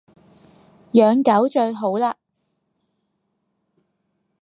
[0.93, 2.15] 養狗最好喇